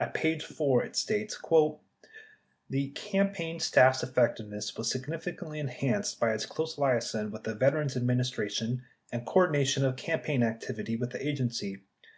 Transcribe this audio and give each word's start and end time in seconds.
At 0.00 0.14
page 0.14 0.42
4 0.46 0.82
it 0.82 0.96
states: 0.96 1.38
The 2.70 2.88
campaign 2.92 3.60
staff's 3.60 4.02
effectiveness 4.02 4.74
was 4.78 4.90
significantly 4.90 5.60
en 5.60 5.68
hanced 5.68 6.18
by 6.18 6.32
its 6.32 6.46
close 6.46 6.78
liaison 6.78 7.30
with 7.30 7.44
the 7.44 7.54
Veterans' 7.54 7.94
Administration 7.94 8.82
and 9.12 9.26
cordination 9.26 9.82
of 9.84 9.96
campaign 9.96 10.42
activity 10.42 10.96
with 10.96 11.10
the 11.10 11.22
agency. 11.22 11.82